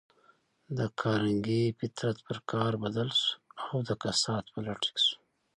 [0.77, 3.33] د کارنګي فطرت پر قهر بدل شو
[3.67, 5.17] او د کسات په لټه کې شو.